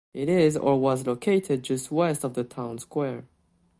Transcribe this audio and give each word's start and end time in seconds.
It 0.15 0.29
is 0.29 0.57
or 0.57 0.79
was 0.79 1.05
located 1.05 1.61
just 1.61 1.91
west 1.91 2.23
of 2.23 2.33
the 2.33 2.43
town 2.43 2.79
square. 2.79 3.25